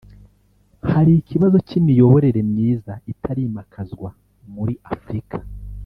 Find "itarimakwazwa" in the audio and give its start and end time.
3.13-4.09